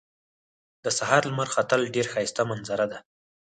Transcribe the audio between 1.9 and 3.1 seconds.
ډېر ښایسته منظره ده